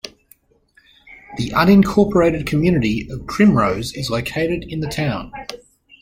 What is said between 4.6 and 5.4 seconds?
in the town.